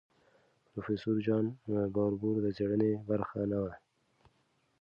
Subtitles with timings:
[0.69, 1.45] پروفیسور جان
[1.93, 3.73] باربور د څېړنې برخه نه وه.